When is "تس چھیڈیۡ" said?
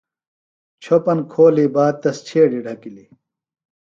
2.01-2.63